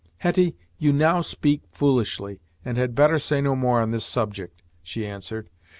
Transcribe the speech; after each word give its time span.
"Hetty, 0.17 0.57
you 0.79 0.91
now 0.91 1.21
speak 1.21 1.61
foolishly, 1.69 2.39
and 2.65 2.75
had 2.75 2.95
better 2.95 3.19
say 3.19 3.39
no 3.39 3.55
more 3.55 3.79
on 3.79 3.91
this 3.91 4.03
subject," 4.03 4.63
she 4.81 5.05
answered. 5.05 5.47